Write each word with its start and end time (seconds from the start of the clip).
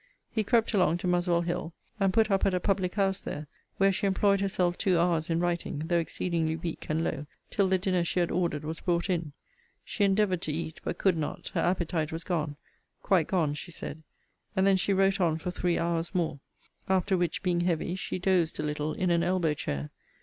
He 0.31 0.43
crept 0.43 0.73
along 0.73 0.97
to 0.97 1.07
Muswell 1.07 1.41
hill, 1.41 1.73
and 1.99 2.11
put 2.11 2.31
up 2.31 2.43
at 2.47 2.55
a 2.55 2.59
public 2.59 2.95
house 2.95 3.21
there; 3.21 3.45
where 3.77 3.91
she 3.91 4.07
employed 4.07 4.41
herself 4.41 4.75
two 4.75 4.97
hours 4.97 5.29
in 5.29 5.39
writing, 5.39 5.83
though 5.85 5.99
exceedingly 5.99 6.55
weak 6.55 6.87
and 6.89 7.03
low, 7.03 7.27
till 7.51 7.67
the 7.67 7.77
dinner 7.77 8.03
she 8.03 8.19
had 8.19 8.31
ordered 8.31 8.65
was 8.65 8.79
brought 8.79 9.11
in: 9.11 9.33
she 9.85 10.03
endeavoured 10.03 10.41
to 10.41 10.51
eat, 10.51 10.79
but 10.83 10.97
could 10.97 11.15
not: 11.17 11.49
her 11.49 11.61
appetite 11.61 12.11
was 12.11 12.23
gone, 12.23 12.55
quite 13.03 13.27
gone, 13.27 13.53
she 13.53 13.69
said. 13.69 14.01
And 14.55 14.65
then 14.65 14.75
she 14.77 14.91
wrote 14.91 15.21
on 15.21 15.37
for 15.37 15.51
three 15.51 15.77
hours 15.77 16.15
more: 16.15 16.39
after 16.89 17.15
which, 17.15 17.43
being 17.43 17.61
heavy, 17.61 17.93
she 17.95 18.17
dozed 18.17 18.59
a 18.59 18.63
little 18.63 18.93
in 18.93 19.11
an 19.11 19.21
elbow 19.21 19.53
chair. 19.53 19.91